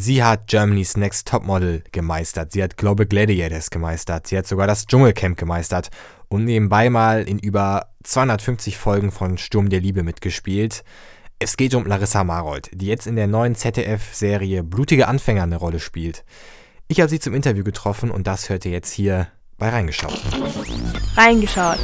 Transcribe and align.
Sie 0.00 0.22
hat 0.22 0.46
Germany's 0.46 0.96
Next 0.96 1.26
Topmodel 1.26 1.82
gemeistert. 1.90 2.52
Sie 2.52 2.62
hat 2.62 2.76
Global 2.76 3.04
Gladiators 3.04 3.68
gemeistert. 3.68 4.28
Sie 4.28 4.38
hat 4.38 4.46
sogar 4.46 4.68
das 4.68 4.86
Dschungelcamp 4.86 5.36
gemeistert 5.36 5.88
und 6.28 6.44
nebenbei 6.44 6.88
mal 6.88 7.24
in 7.24 7.40
über 7.40 7.88
250 8.04 8.78
Folgen 8.78 9.10
von 9.10 9.38
Sturm 9.38 9.70
der 9.70 9.80
Liebe 9.80 10.04
mitgespielt. 10.04 10.84
Es 11.40 11.56
geht 11.56 11.74
um 11.74 11.84
Larissa 11.84 12.22
Marold, 12.22 12.70
die 12.72 12.86
jetzt 12.86 13.08
in 13.08 13.16
der 13.16 13.26
neuen 13.26 13.56
ZDF-Serie 13.56 14.62
Blutige 14.62 15.08
Anfänger 15.08 15.42
eine 15.42 15.56
Rolle 15.56 15.80
spielt. 15.80 16.24
Ich 16.86 17.00
habe 17.00 17.10
sie 17.10 17.18
zum 17.18 17.34
Interview 17.34 17.64
getroffen 17.64 18.12
und 18.12 18.28
das 18.28 18.50
hört 18.50 18.64
ihr 18.66 18.70
jetzt 18.70 18.92
hier 18.92 19.26
bei 19.58 19.68
Reingeschaut. 19.68 20.22
Reingeschaut. 21.16 21.80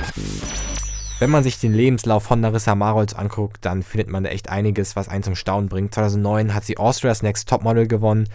Wenn 1.21 1.31
man 1.31 1.45
sich 1.45 1.61
den 1.61 1.73
Lebenslauf 1.73 2.25
von 2.25 2.41
Larissa 2.41 2.75
Marolds 2.75 3.15
anguckt, 3.15 3.65
dann 3.65 3.85
findet 3.85 4.09
man 4.09 4.25
da 4.25 4.31
echt 4.31 4.49
einiges, 4.49 4.97
was 4.97 5.09
einen 5.09 5.23
zum 5.23 5.37
Staunen 5.37 5.69
bringt. 5.69 5.95
2009 5.95 6.53
hat 6.55 6.65
sie 6.65 6.77
Austria's 6.77 7.23
Next 7.23 7.49
Topmodel 7.49 7.87
gewonnen. 7.87 8.29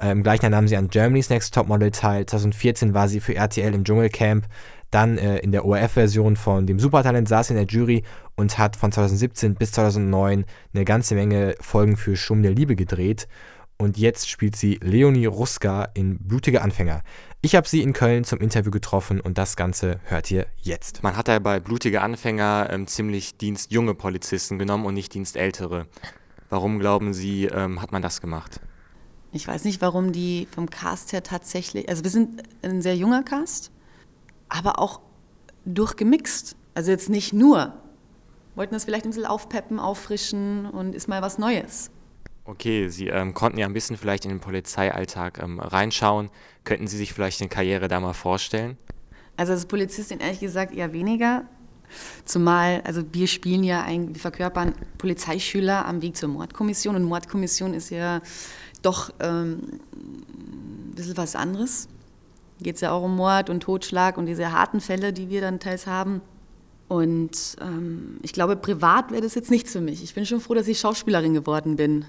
Äh, 0.00 0.10
Im 0.12 0.22
gleichen 0.22 0.42
Jahr 0.42 0.50
nahm 0.50 0.68
sie 0.68 0.76
an 0.76 0.88
Germany's 0.88 1.30
Next 1.30 1.54
Topmodel 1.54 1.90
teil. 1.92 2.26
2014 2.26 2.92
war 2.92 3.08
sie 3.08 3.20
für 3.20 3.34
RTL 3.34 3.74
im 3.74 3.84
Dschungelcamp. 3.84 4.46
Dann 4.90 5.16
äh, 5.16 5.38
in 5.38 5.50
der 5.50 5.64
ORF-Version 5.64 6.36
von 6.36 6.66
dem 6.66 6.78
Supertalent 6.78 7.26
saß 7.26 7.48
sie 7.48 7.54
in 7.54 7.58
der 7.58 7.66
Jury 7.66 8.02
und 8.36 8.58
hat 8.58 8.76
von 8.76 8.92
2017 8.92 9.54
bis 9.54 9.72
2009 9.72 10.44
eine 10.74 10.84
ganze 10.84 11.14
Menge 11.14 11.54
Folgen 11.60 11.96
für 11.96 12.16
Sturm 12.16 12.42
der 12.42 12.52
Liebe 12.52 12.76
gedreht 12.76 13.26
und 13.78 13.98
jetzt 13.98 14.28
spielt 14.28 14.56
sie 14.56 14.78
Leonie 14.82 15.26
Ruska 15.26 15.88
in 15.94 16.18
Blutige 16.18 16.62
Anfänger. 16.62 17.02
Ich 17.46 17.54
habe 17.54 17.68
sie 17.68 17.80
in 17.80 17.92
Köln 17.92 18.24
zum 18.24 18.40
Interview 18.40 18.72
getroffen 18.72 19.20
und 19.20 19.38
das 19.38 19.54
Ganze 19.54 20.00
hört 20.02 20.32
ihr 20.32 20.48
jetzt. 20.62 21.04
Man 21.04 21.16
hat 21.16 21.28
ja 21.28 21.38
bei 21.38 21.60
Blutige 21.60 22.00
Anfänger 22.02 22.70
ähm, 22.72 22.88
ziemlich 22.88 23.36
dienstjunge 23.36 23.94
Polizisten 23.94 24.58
genommen 24.58 24.84
und 24.84 24.94
nicht 24.94 25.14
dienstältere. 25.14 25.86
Warum 26.50 26.80
glauben 26.80 27.14
Sie, 27.14 27.44
ähm, 27.44 27.80
hat 27.80 27.92
man 27.92 28.02
das 28.02 28.20
gemacht? 28.20 28.58
Ich 29.30 29.46
weiß 29.46 29.62
nicht, 29.62 29.80
warum 29.80 30.10
die 30.10 30.48
vom 30.50 30.68
Cast 30.68 31.12
her 31.12 31.22
tatsächlich, 31.22 31.88
also 31.88 32.02
wir 32.02 32.10
sind 32.10 32.42
ein 32.62 32.82
sehr 32.82 32.96
junger 32.96 33.22
Cast, 33.22 33.70
aber 34.48 34.80
auch 34.80 35.00
durchgemixt. 35.66 36.56
Also 36.74 36.90
jetzt 36.90 37.08
nicht 37.08 37.32
nur. 37.32 37.74
Wollten 38.56 38.74
das 38.74 38.86
vielleicht 38.86 39.04
ein 39.04 39.10
bisschen 39.10 39.24
aufpeppen, 39.24 39.78
auffrischen 39.78 40.66
und 40.66 40.96
ist 40.96 41.06
mal 41.06 41.22
was 41.22 41.38
Neues. 41.38 41.92
Okay, 42.46 42.88
Sie 42.88 43.08
ähm, 43.08 43.34
konnten 43.34 43.58
ja 43.58 43.66
ein 43.66 43.72
bisschen 43.72 43.96
vielleicht 43.96 44.24
in 44.24 44.30
den 44.30 44.40
Polizeialltag 44.40 45.42
ähm, 45.42 45.58
reinschauen. 45.58 46.30
Könnten 46.62 46.86
Sie 46.86 46.96
sich 46.96 47.12
vielleicht 47.12 47.40
eine 47.40 47.48
Karriere 47.48 47.88
da 47.88 47.98
mal 47.98 48.12
vorstellen? 48.12 48.76
Also 49.36 49.52
als 49.52 49.66
Polizistin 49.66 50.20
ehrlich 50.20 50.40
gesagt 50.40 50.72
eher 50.72 50.92
weniger. 50.92 51.44
Zumal, 52.24 52.82
also 52.84 53.02
wir 53.12 53.26
spielen 53.26 53.64
ja 53.64 53.82
eigentlich, 53.82 54.16
wir 54.16 54.20
verkörpern 54.20 54.74
Polizeischüler 54.98 55.86
am 55.86 56.02
Weg 56.02 56.16
zur 56.16 56.28
Mordkommission 56.28 56.96
und 56.96 57.02
Mordkommission 57.02 57.74
ist 57.74 57.90
ja 57.90 58.20
doch 58.82 59.10
ähm, 59.20 59.80
ein 59.92 60.92
bisschen 60.94 61.16
was 61.16 61.34
anderes. 61.36 61.88
Geht 62.60 62.76
es 62.76 62.80
ja 62.80 62.92
auch 62.92 63.02
um 63.02 63.16
Mord 63.16 63.50
und 63.50 63.60
Totschlag 63.60 64.18
und 64.18 64.26
diese 64.26 64.52
harten 64.52 64.80
Fälle, 64.80 65.12
die 65.12 65.28
wir 65.30 65.40
dann 65.40 65.60
teils 65.60 65.86
haben. 65.86 66.22
Und 66.88 67.56
ähm, 67.60 68.18
ich 68.22 68.32
glaube, 68.32 68.56
privat 68.56 69.10
wäre 69.10 69.22
das 69.22 69.34
jetzt 69.34 69.50
nichts 69.50 69.72
für 69.72 69.80
mich. 69.80 70.02
Ich 70.04 70.14
bin 70.14 70.24
schon 70.24 70.40
froh, 70.40 70.54
dass 70.54 70.68
ich 70.68 70.78
Schauspielerin 70.78 71.34
geworden 71.34 71.76
bin. 71.76 72.04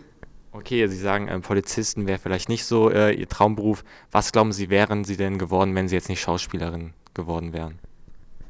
Okay, 0.58 0.88
Sie 0.88 0.98
sagen, 0.98 1.28
ähm, 1.30 1.44
Polizisten 1.44 2.08
wäre 2.08 2.18
vielleicht 2.18 2.50
nicht 2.50 2.66
so 2.66 2.90
äh, 2.90 3.14
Ihr 3.14 3.30
Traumberuf. 3.30 3.84
Was 4.12 4.32
glauben 4.32 4.52
Sie, 4.52 4.72
wären 4.72 5.04
Sie 5.04 5.16
denn 5.16 5.38
geworden, 5.38 5.76
wenn 5.76 5.88
Sie 5.88 5.94
jetzt 5.94 6.10
nicht 6.10 6.20
Schauspielerin 6.20 6.94
geworden 7.14 7.54
wären? 7.54 7.78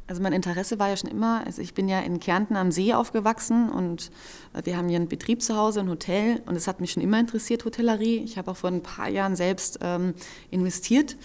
Also 0.08 0.22
mein 0.22 0.32
Interesse 0.32 0.80
war 0.80 0.88
ja 0.88 0.96
schon 0.96 1.10
immer, 1.10 1.46
also 1.46 1.62
ich 1.62 1.74
bin 1.74 1.90
ja 1.90 2.00
in 2.00 2.22
Kärnten 2.22 2.56
am 2.56 2.72
See 2.72 2.94
aufgewachsen 2.94 3.70
und 3.70 4.10
äh, 4.54 4.62
wir 4.64 4.78
haben 4.78 4.88
hier 4.88 4.96
einen 4.96 5.10
Betrieb 5.10 5.42
zu 5.42 5.58
Hause, 5.58 5.82
ein 5.82 5.90
Hotel 5.90 6.42
und 6.46 6.56
es 6.56 6.66
hat 6.66 6.80
mich 6.80 6.94
schon 6.94 7.04
immer 7.04 7.20
interessiert, 7.20 7.66
Hotellerie. 7.66 8.20
Ich 8.24 8.38
habe 8.38 8.52
auch 8.52 8.58
vor 8.58 8.70
ein 8.70 8.84
paar 8.84 9.10
Jahren 9.10 9.36
selbst 9.36 9.80
ähm, 9.82 10.14
investiert 10.50 11.18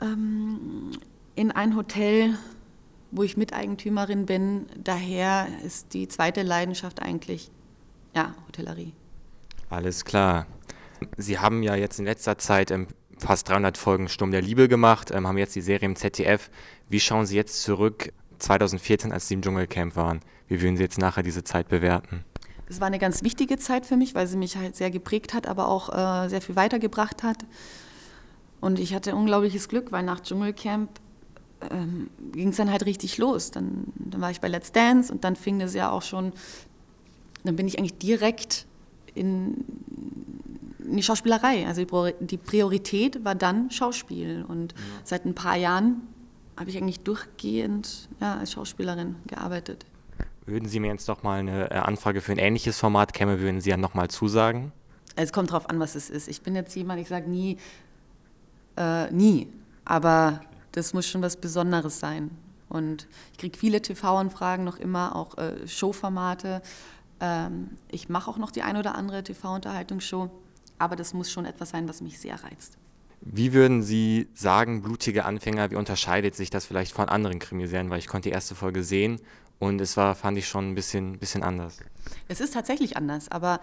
ähm, 0.00 0.92
in 1.34 1.50
ein 1.50 1.76
Hotel, 1.76 2.38
wo 3.10 3.24
ich 3.24 3.36
Miteigentümerin 3.36 4.24
bin. 4.24 4.64
Daher 4.82 5.48
ist 5.66 5.92
die 5.92 6.08
zweite 6.08 6.42
Leidenschaft 6.42 7.02
eigentlich 7.02 7.50
ja, 8.16 8.34
Hotellerie. 8.48 8.94
Alles 9.72 10.04
klar. 10.04 10.46
Sie 11.16 11.38
haben 11.38 11.62
ja 11.62 11.74
jetzt 11.74 11.98
in 11.98 12.04
letzter 12.04 12.36
Zeit 12.36 12.70
ähm, 12.70 12.88
fast 13.16 13.48
300 13.48 13.78
Folgen 13.78 14.08
Sturm 14.08 14.30
der 14.30 14.42
Liebe 14.42 14.68
gemacht, 14.68 15.10
ähm, 15.10 15.26
haben 15.26 15.38
jetzt 15.38 15.56
die 15.56 15.62
Serie 15.62 15.86
im 15.86 15.96
ZDF. 15.96 16.50
Wie 16.90 17.00
schauen 17.00 17.24
Sie 17.24 17.36
jetzt 17.36 17.62
zurück 17.62 18.12
2014, 18.38 19.12
als 19.12 19.28
Sie 19.28 19.34
im 19.34 19.40
Dschungelcamp 19.40 19.96
waren? 19.96 20.20
Wie 20.46 20.60
würden 20.60 20.76
Sie 20.76 20.82
jetzt 20.82 20.98
nachher 20.98 21.22
diese 21.22 21.42
Zeit 21.42 21.68
bewerten? 21.68 22.22
Das 22.68 22.80
war 22.80 22.86
eine 22.86 22.98
ganz 22.98 23.22
wichtige 23.22 23.56
Zeit 23.56 23.86
für 23.86 23.96
mich, 23.96 24.14
weil 24.14 24.26
sie 24.26 24.36
mich 24.36 24.56
halt 24.56 24.76
sehr 24.76 24.90
geprägt 24.90 25.32
hat, 25.32 25.46
aber 25.46 25.68
auch 25.68 25.88
äh, 25.88 26.28
sehr 26.28 26.42
viel 26.42 26.56
weitergebracht 26.56 27.22
hat. 27.22 27.38
Und 28.60 28.78
ich 28.78 28.94
hatte 28.94 29.14
unglaubliches 29.14 29.68
Glück, 29.68 29.90
weil 29.90 30.02
nach 30.02 30.20
Dschungelcamp 30.20 30.90
ähm, 31.70 32.10
ging 32.32 32.48
es 32.48 32.56
dann 32.56 32.70
halt 32.70 32.84
richtig 32.84 33.16
los. 33.16 33.50
Dann, 33.50 33.84
dann 33.94 34.20
war 34.20 34.30
ich 34.30 34.42
bei 34.42 34.48
Let's 34.48 34.70
Dance 34.70 35.10
und 35.10 35.24
dann 35.24 35.34
fing 35.34 35.58
das 35.58 35.72
ja 35.72 35.90
auch 35.90 36.02
schon, 36.02 36.34
dann 37.44 37.56
bin 37.56 37.66
ich 37.66 37.78
eigentlich 37.78 37.96
direkt 37.96 38.66
in, 39.14 39.64
in 40.84 40.96
die 40.96 41.02
Schauspielerei. 41.02 41.66
Also 41.66 41.84
die 42.20 42.36
Priorität 42.36 43.24
war 43.24 43.34
dann 43.34 43.70
Schauspiel. 43.70 44.44
Und 44.46 44.72
ja. 44.72 44.78
seit 45.04 45.24
ein 45.24 45.34
paar 45.34 45.56
Jahren 45.56 46.02
habe 46.56 46.70
ich 46.70 46.76
eigentlich 46.76 47.00
durchgehend 47.00 48.08
ja, 48.20 48.36
als 48.36 48.52
Schauspielerin 48.52 49.16
gearbeitet. 49.26 49.86
Würden 50.44 50.68
Sie 50.68 50.80
mir 50.80 50.88
jetzt 50.88 51.08
doch 51.08 51.22
mal 51.22 51.38
eine 51.38 51.70
äh, 51.70 51.74
Anfrage 51.74 52.20
für 52.20 52.32
ein 52.32 52.38
ähnliches 52.38 52.78
Format 52.78 53.12
käme, 53.12 53.40
würden 53.40 53.60
Sie 53.60 53.70
ja 53.70 53.76
noch 53.76 53.94
mal 53.94 54.08
zusagen? 54.10 54.72
Es 55.14 55.32
kommt 55.32 55.50
darauf 55.50 55.70
an, 55.70 55.78
was 55.78 55.94
es 55.94 56.10
ist. 56.10 56.28
Ich 56.28 56.42
bin 56.42 56.54
jetzt 56.54 56.74
jemand, 56.74 57.00
ich 57.00 57.08
sage 57.08 57.30
nie, 57.30 57.58
äh, 58.76 59.10
nie. 59.12 59.48
Aber 59.84 60.40
das 60.72 60.94
muss 60.94 61.06
schon 61.06 61.22
was 61.22 61.36
Besonderes 61.36 62.00
sein. 62.00 62.30
Und 62.68 63.06
ich 63.32 63.38
kriege 63.38 63.58
viele 63.58 63.82
TV-Anfragen 63.82 64.64
noch 64.64 64.78
immer, 64.78 65.14
auch 65.14 65.36
äh, 65.36 65.68
Showformate. 65.68 66.62
Ähm, 67.22 67.70
ich 67.90 68.08
mache 68.08 68.28
auch 68.30 68.36
noch 68.36 68.50
die 68.50 68.62
ein 68.62 68.76
oder 68.76 68.96
andere 68.96 69.22
TV-Unterhaltungsshow, 69.22 70.28
aber 70.78 70.96
das 70.96 71.14
muss 71.14 71.30
schon 71.30 71.46
etwas 71.46 71.70
sein, 71.70 71.88
was 71.88 72.02
mich 72.02 72.18
sehr 72.18 72.42
reizt. 72.42 72.76
Wie 73.20 73.52
würden 73.52 73.84
Sie 73.84 74.28
sagen, 74.34 74.82
blutige 74.82 75.24
Anfänger, 75.24 75.70
wie 75.70 75.76
unterscheidet 75.76 76.34
sich 76.34 76.50
das 76.50 76.66
vielleicht 76.66 76.92
von 76.92 77.08
anderen 77.08 77.38
Krimiserien? 77.38 77.88
Weil 77.88 78.00
ich 78.00 78.08
konnte 78.08 78.28
die 78.28 78.34
erste 78.34 78.56
Folge 78.56 78.82
sehen 78.82 79.20
und 79.60 79.80
es 79.80 79.96
war, 79.96 80.16
fand 80.16 80.36
ich 80.36 80.48
schon 80.48 80.72
ein 80.72 80.74
bisschen, 80.74 81.20
bisschen 81.20 81.44
anders. 81.44 81.78
Es 82.26 82.40
ist 82.40 82.54
tatsächlich 82.54 82.96
anders, 82.96 83.30
aber 83.30 83.60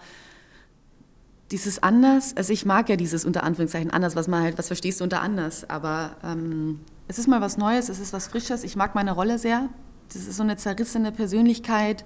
dieses 1.50 1.82
anders, 1.82 2.34
also 2.34 2.54
ich 2.54 2.64
mag 2.64 2.88
ja 2.88 2.96
dieses 2.96 3.26
unter 3.26 3.42
Anführungszeichen 3.42 3.90
anders, 3.90 4.16
was 4.16 4.26
man 4.26 4.42
halt, 4.42 4.56
was 4.56 4.68
verstehst 4.68 5.00
du 5.00 5.04
unter 5.04 5.20
anders, 5.20 5.68
aber 5.68 6.16
ähm, 6.24 6.80
es 7.08 7.18
ist 7.18 7.26
mal 7.26 7.42
was 7.42 7.58
Neues, 7.58 7.90
es 7.90 7.98
ist 7.98 8.14
was 8.14 8.28
Frisches, 8.28 8.64
ich 8.64 8.76
mag 8.76 8.94
meine 8.94 9.12
Rolle 9.12 9.38
sehr. 9.38 9.68
Das 10.12 10.26
ist 10.26 10.36
so 10.36 10.42
eine 10.42 10.56
zerrissene 10.56 11.12
Persönlichkeit, 11.12 12.04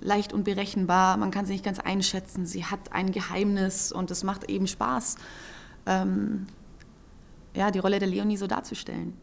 leicht 0.00 0.32
unberechenbar, 0.32 1.16
man 1.16 1.30
kann 1.30 1.46
sie 1.46 1.52
nicht 1.52 1.64
ganz 1.64 1.78
einschätzen, 1.78 2.46
sie 2.46 2.64
hat 2.64 2.92
ein 2.92 3.12
Geheimnis 3.12 3.92
und 3.92 4.10
es 4.10 4.24
macht 4.24 4.50
eben 4.50 4.66
Spaß, 4.66 5.16
ähm, 5.86 6.46
ja, 7.54 7.70
die 7.70 7.78
Rolle 7.78 7.98
der 7.98 8.08
Leonie 8.08 8.36
so 8.36 8.46
darzustellen. 8.46 9.14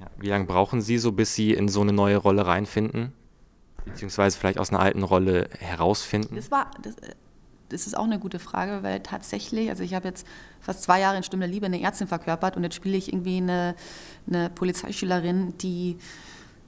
Ja, 0.00 0.06
wie 0.18 0.28
lange 0.28 0.44
brauchen 0.44 0.80
Sie 0.80 0.98
so, 0.98 1.12
bis 1.12 1.34
Sie 1.34 1.52
in 1.52 1.68
so 1.68 1.80
eine 1.80 1.92
neue 1.92 2.18
Rolle 2.18 2.46
reinfinden? 2.46 3.12
Beziehungsweise 3.84 4.38
vielleicht 4.38 4.58
aus 4.58 4.70
einer 4.70 4.80
alten 4.80 5.02
Rolle 5.02 5.48
herausfinden? 5.58 6.36
Das 6.36 6.50
war, 6.50 6.70
das, 6.82 6.96
äh, 6.96 7.14
das 7.68 7.86
ist 7.86 7.96
auch 7.96 8.04
eine 8.04 8.18
gute 8.18 8.38
Frage, 8.38 8.82
weil 8.82 9.00
tatsächlich, 9.00 9.70
also 9.70 9.82
ich 9.82 9.94
habe 9.94 10.08
jetzt 10.08 10.26
fast 10.60 10.82
zwei 10.82 11.00
Jahre 11.00 11.16
in 11.16 11.22
Stimme 11.22 11.44
der 11.46 11.52
Liebe 11.52 11.66
eine 11.66 11.80
Ärztin 11.80 12.06
verkörpert 12.06 12.56
und 12.56 12.64
jetzt 12.64 12.74
spiele 12.74 12.96
ich 12.96 13.12
irgendwie 13.12 13.38
eine, 13.38 13.74
eine 14.26 14.50
Polizeischülerin, 14.50 15.56
die, 15.58 15.98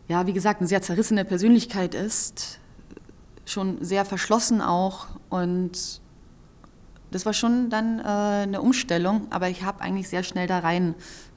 ja, 0.09 0.27
wie 0.27 0.33
gesagt, 0.33 0.61
eine 0.61 0.69
sehr 0.69 0.83
zerrissene 0.83 1.25
Persönlichkeit 1.25 1.95
ist, 1.95 2.59
schon 3.51 3.85
sehr 3.85 4.05
verschlossen 4.05 4.61
auch 4.61 5.07
und 5.29 6.01
das 7.11 7.27
war 7.27 7.33
schon 7.33 7.71
dann 7.71 7.99
äh, 7.99 8.03
eine 8.03 8.61
Umstellung, 8.63 9.27
aber 9.31 9.49
ich 9.49 9.65
habe 9.65 9.81
eigentlich 9.81 10.09
sehr 10.09 10.23
schnell 10.23 10.47
da 10.47 10.61
rein 10.61 10.95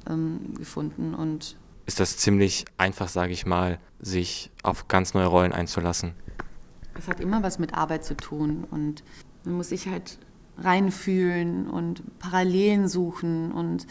ähm, 0.08 0.54
gefunden 0.56 1.16
und 1.16 1.58
ist 1.86 2.00
das 2.00 2.18
ziemlich 2.18 2.66
einfach, 2.78 3.10
sage 3.10 3.34
ich 3.34 3.46
mal, 3.46 3.80
sich 4.00 4.52
auf 4.64 4.88
ganz 4.88 5.14
neue 5.14 5.26
Rollen 5.26 5.52
einzulassen. 5.52 6.14
Es 6.98 7.08
hat 7.08 7.20
immer 7.20 7.44
was 7.44 7.60
mit 7.60 7.74
Arbeit 7.74 8.06
zu 8.06 8.16
tun 8.16 8.66
und 8.70 9.04
man 9.44 9.56
muss 9.56 9.70
sich 9.70 9.88
halt 9.88 10.18
reinfühlen 10.58 11.68
und 11.68 12.20
Parallelen 12.20 12.88
suchen 12.88 13.52
und 13.52 13.88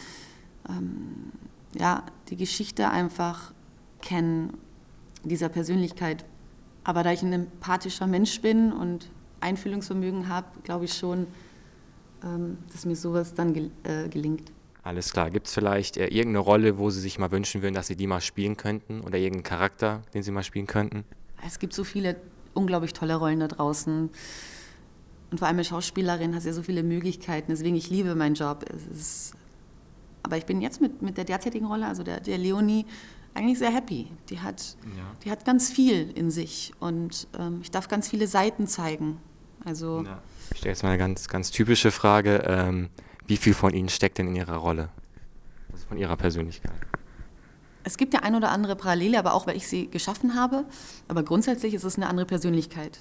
ähm, 0.69 1.31
ja, 1.77 2.03
die 2.29 2.37
Geschichte 2.37 2.89
einfach 2.89 3.53
kennen 4.01 4.57
dieser 5.23 5.49
Persönlichkeit. 5.49 6.25
Aber 6.83 7.03
da 7.03 7.11
ich 7.11 7.21
ein 7.21 7.33
empathischer 7.33 8.07
Mensch 8.07 8.41
bin 8.41 8.71
und 8.73 9.09
Einfühlungsvermögen 9.39 10.27
habe, 10.27 10.47
glaube 10.63 10.85
ich 10.85 10.93
schon, 10.93 11.27
ähm, 12.23 12.57
dass 12.71 12.85
mir 12.85 12.95
sowas 12.95 13.33
dann 13.33 13.53
gel 13.53 13.71
äh, 13.83 14.07
gelingt. 14.09 14.51
Alles 14.83 15.13
klar. 15.13 15.29
Gibt 15.29 15.47
es 15.47 15.53
vielleicht 15.53 15.97
äh, 15.97 16.07
irgendeine 16.07 16.39
Rolle, 16.39 16.77
wo 16.77 16.89
Sie 16.89 16.99
sich 16.99 17.17
mal 17.19 17.31
wünschen 17.31 17.61
würden, 17.61 17.73
dass 17.73 17.87
Sie 17.87 17.95
die 17.95 18.07
mal 18.07 18.21
spielen 18.21 18.57
könnten? 18.57 19.01
Oder 19.01 19.17
irgendeinen 19.17 19.43
Charakter, 19.43 20.01
den 20.13 20.23
Sie 20.23 20.31
mal 20.31 20.43
spielen 20.43 20.67
könnten? 20.67 21.05
Es 21.45 21.59
gibt 21.59 21.73
so 21.73 21.83
viele 21.83 22.17
unglaublich 22.53 22.93
tolle 22.93 23.15
Rollen 23.15 23.39
da 23.39 23.47
draußen. 23.47 24.09
Und 25.31 25.37
vor 25.37 25.47
allem 25.47 25.57
als 25.57 25.67
Schauspielerin 25.67 26.35
hast 26.35 26.43
du 26.43 26.49
ja 26.49 26.53
so 26.53 26.63
viele 26.63 26.83
Möglichkeiten. 26.83 27.51
Deswegen, 27.51 27.75
ich 27.75 27.89
liebe 27.89 28.13
meinen 28.13 28.35
Job. 28.35 28.65
Ist, 28.91 29.33
aber 30.21 30.37
ich 30.37 30.45
bin 30.45 30.61
jetzt 30.61 30.79
mit, 30.81 31.01
mit 31.01 31.17
der 31.17 31.25
derzeitigen 31.25 31.65
Rolle, 31.65 31.87
also 31.87 32.03
der, 32.03 32.19
der 32.19 32.37
Leonie, 32.37 32.85
eigentlich 33.33 33.59
sehr 33.59 33.71
happy. 33.71 34.07
Die 34.29 34.39
hat, 34.39 34.77
ja. 34.95 35.03
die 35.23 35.31
hat 35.31 35.45
ganz 35.45 35.71
viel 35.71 36.11
in 36.11 36.31
sich 36.31 36.73
und 36.79 37.27
ähm, 37.37 37.59
ich 37.61 37.71
darf 37.71 37.87
ganz 37.87 38.09
viele 38.09 38.27
Seiten 38.27 38.67
zeigen. 38.67 39.19
Also 39.65 40.03
ja. 40.03 40.21
Ich 40.51 40.57
stelle 40.57 40.71
jetzt 40.71 40.83
mal 40.83 40.89
eine 40.89 40.97
ganz, 40.97 41.27
ganz 41.27 41.51
typische 41.51 41.91
Frage. 41.91 42.43
Ähm, 42.47 42.89
wie 43.25 43.37
viel 43.37 43.53
von 43.53 43.73
Ihnen 43.73 43.89
steckt 43.89 44.17
denn 44.17 44.27
in 44.27 44.35
Ihrer 44.35 44.57
Rolle? 44.57 44.89
Also 45.71 45.87
von 45.87 45.97
Ihrer 45.97 46.17
Persönlichkeit? 46.17 46.73
Es 47.83 47.97
gibt 47.97 48.13
ja 48.13 48.21
ein 48.21 48.35
oder 48.35 48.51
andere 48.51 48.75
Parallele, 48.75 49.19
aber 49.19 49.33
auch 49.33 49.47
weil 49.47 49.57
ich 49.57 49.67
sie 49.67 49.89
geschaffen 49.89 50.35
habe. 50.35 50.65
Aber 51.07 51.23
grundsätzlich 51.23 51.73
ist 51.73 51.83
es 51.83 51.97
eine 51.97 52.07
andere 52.07 52.25
Persönlichkeit. 52.25 52.99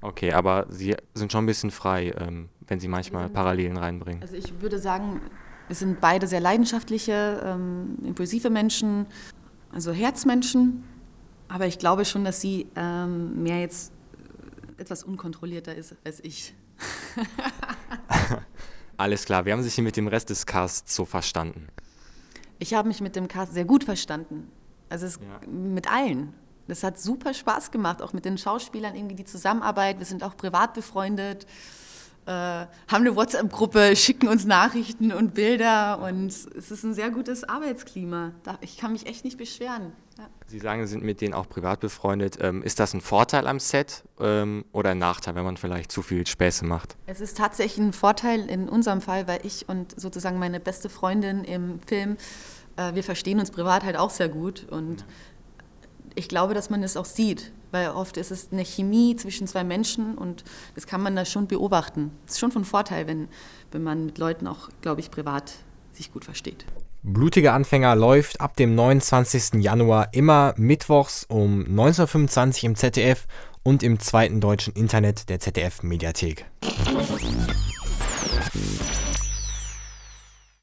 Okay, 0.00 0.32
aber 0.32 0.66
Sie 0.68 0.96
sind 1.14 1.30
schon 1.30 1.44
ein 1.44 1.46
bisschen 1.46 1.70
frei, 1.70 2.12
ähm, 2.18 2.48
wenn 2.66 2.80
Sie 2.80 2.88
manchmal 2.88 3.28
Parallelen 3.28 3.76
reinbringen. 3.76 4.22
Also 4.22 4.34
ich 4.34 4.60
würde 4.60 4.78
sagen, 4.78 5.20
wir 5.68 5.76
sind 5.76 6.00
beide 6.00 6.26
sehr 6.26 6.40
leidenschaftliche, 6.40 7.40
ähm, 7.44 7.98
impulsive 8.04 8.50
Menschen, 8.50 9.06
also 9.72 9.92
Herzmenschen. 9.92 10.84
Aber 11.48 11.66
ich 11.66 11.78
glaube 11.78 12.04
schon, 12.04 12.24
dass 12.24 12.40
sie 12.40 12.66
ähm, 12.76 13.42
mehr 13.42 13.60
jetzt 13.60 13.92
etwas 14.78 15.04
unkontrollierter 15.04 15.74
ist 15.74 15.94
als 16.04 16.20
ich. 16.24 16.54
Alles 18.96 19.24
klar, 19.24 19.44
wir 19.44 19.52
haben 19.52 19.62
sich 19.62 19.74
hier 19.74 19.84
mit 19.84 19.96
dem 19.96 20.06
Rest 20.06 20.30
des 20.30 20.46
Casts 20.46 20.94
so 20.94 21.04
verstanden. 21.04 21.68
Ich 22.58 22.74
habe 22.74 22.88
mich 22.88 23.00
mit 23.00 23.16
dem 23.16 23.28
Cast 23.28 23.54
sehr 23.54 23.64
gut 23.64 23.84
verstanden. 23.84 24.50
Also 24.88 25.06
es, 25.06 25.16
ja. 25.16 25.48
mit 25.48 25.90
allen. 25.90 26.34
Das 26.68 26.84
hat 26.84 26.98
super 26.98 27.34
Spaß 27.34 27.70
gemacht, 27.70 28.00
auch 28.02 28.12
mit 28.12 28.24
den 28.24 28.38
Schauspielern 28.38 28.94
irgendwie 28.94 29.16
die 29.16 29.24
Zusammenarbeit. 29.24 29.98
Wir 29.98 30.06
sind 30.06 30.22
auch 30.22 30.36
privat 30.36 30.74
befreundet, 30.74 31.46
äh, 32.26 32.30
haben 32.30 32.68
eine 32.90 33.16
WhatsApp-Gruppe, 33.16 33.96
schicken 33.96 34.28
uns 34.28 34.44
Nachrichten 34.44 35.12
und 35.12 35.34
Bilder 35.34 36.00
und 36.02 36.26
es 36.26 36.70
ist 36.70 36.84
ein 36.84 36.94
sehr 36.94 37.10
gutes 37.10 37.44
Arbeitsklima. 37.44 38.32
Ich 38.60 38.76
kann 38.76 38.92
mich 38.92 39.06
echt 39.06 39.24
nicht 39.24 39.38
beschweren. 39.38 39.92
Ja. 40.18 40.28
Sie 40.46 40.58
sagen, 40.58 40.86
Sie 40.86 40.92
sind 40.92 41.02
mit 41.02 41.20
denen 41.20 41.34
auch 41.34 41.48
privat 41.48 41.80
befreundet. 41.80 42.38
Ähm, 42.40 42.62
ist 42.62 42.78
das 42.78 42.94
ein 42.94 43.00
Vorteil 43.00 43.46
am 43.46 43.58
Set 43.58 44.04
ähm, 44.20 44.64
oder 44.72 44.90
ein 44.90 44.98
Nachteil, 44.98 45.34
wenn 45.34 45.44
man 45.44 45.56
vielleicht 45.56 45.90
zu 45.90 46.02
viel 46.02 46.26
Späße 46.26 46.64
macht? 46.64 46.96
Es 47.06 47.20
ist 47.20 47.38
tatsächlich 47.38 47.84
ein 47.84 47.92
Vorteil 47.92 48.48
in 48.48 48.68
unserem 48.68 49.00
Fall, 49.00 49.26
weil 49.26 49.40
ich 49.44 49.68
und 49.68 49.98
sozusagen 49.98 50.38
meine 50.38 50.60
beste 50.60 50.90
Freundin 50.90 51.44
im 51.44 51.80
Film, 51.86 52.18
äh, 52.76 52.94
wir 52.94 53.02
verstehen 53.02 53.40
uns 53.40 53.50
privat 53.50 53.84
halt 53.84 53.96
auch 53.96 54.10
sehr 54.10 54.28
gut 54.28 54.66
und 54.70 55.00
ja 55.00 55.06
ich 56.14 56.28
glaube, 56.28 56.54
dass 56.54 56.70
man 56.70 56.82
es 56.82 56.96
auch 56.96 57.04
sieht, 57.04 57.52
weil 57.70 57.90
oft 57.90 58.16
ist 58.16 58.30
es 58.30 58.52
eine 58.52 58.64
Chemie 58.64 59.16
zwischen 59.16 59.46
zwei 59.46 59.64
Menschen 59.64 60.16
und 60.16 60.44
das 60.74 60.86
kann 60.86 61.02
man 61.02 61.16
da 61.16 61.24
schon 61.24 61.46
beobachten. 61.46 62.10
Es 62.26 62.34
ist 62.34 62.40
schon 62.40 62.52
von 62.52 62.64
Vorteil, 62.64 63.06
wenn, 63.06 63.28
wenn 63.70 63.82
man 63.82 64.06
mit 64.06 64.18
Leuten 64.18 64.46
auch, 64.46 64.68
glaube 64.80 65.00
ich, 65.00 65.10
privat 65.10 65.54
sich 65.92 66.12
gut 66.12 66.24
versteht. 66.24 66.64
Blutige 67.02 67.52
Anfänger 67.52 67.96
läuft 67.96 68.40
ab 68.40 68.56
dem 68.56 68.74
29. 68.74 69.60
Januar 69.60 70.08
immer 70.12 70.54
mittwochs 70.56 71.24
um 71.24 71.64
19.25 71.64 72.62
Uhr 72.62 72.64
im 72.64 72.76
ZDF 72.76 73.26
und 73.64 73.82
im 73.82 73.98
zweiten 73.98 74.40
deutschen 74.40 74.74
Internet 74.74 75.28
der 75.28 75.40
ZDF 75.40 75.82
Mediathek. 75.82 76.46